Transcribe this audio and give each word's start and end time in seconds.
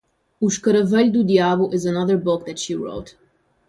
O 0.39 0.47
escaravelho 0.47 1.11
do 1.13 1.23
diabo 1.23 1.69
is 1.71 1.85
another 1.85 2.17
book 2.17 2.47
that 2.47 2.57
she 2.57 2.73
wrote. 2.73 3.15